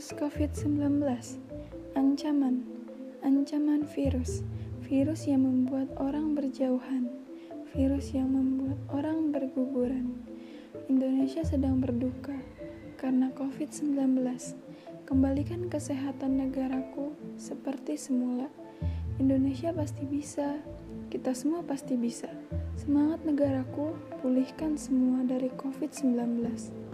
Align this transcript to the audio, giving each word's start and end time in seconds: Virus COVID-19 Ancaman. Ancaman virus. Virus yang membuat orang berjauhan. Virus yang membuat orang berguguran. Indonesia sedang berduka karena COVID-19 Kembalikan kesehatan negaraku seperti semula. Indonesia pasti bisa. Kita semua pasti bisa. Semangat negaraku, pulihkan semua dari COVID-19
Virus 0.00 0.16
COVID-19 0.16 1.04
Ancaman. 1.92 2.64
Ancaman 3.20 3.84
virus. 3.84 4.40
Virus 4.88 5.28
yang 5.28 5.44
membuat 5.44 5.92
orang 6.00 6.32
berjauhan. 6.32 7.12
Virus 7.76 8.16
yang 8.16 8.32
membuat 8.32 8.80
orang 8.96 9.28
berguguran. 9.28 10.24
Indonesia 10.88 11.44
sedang 11.44 11.84
berduka 11.84 12.32
karena 12.96 13.28
COVID-19 13.36 14.24
Kembalikan 15.04 15.68
kesehatan 15.68 16.48
negaraku 16.48 17.12
seperti 17.36 18.00
semula. 18.00 18.48
Indonesia 19.20 19.68
pasti 19.76 20.08
bisa. 20.08 20.64
Kita 21.12 21.36
semua 21.36 21.60
pasti 21.60 22.00
bisa. 22.00 22.32
Semangat 22.72 23.20
negaraku, 23.28 23.92
pulihkan 24.24 24.80
semua 24.80 25.28
dari 25.28 25.52
COVID-19 25.60 26.88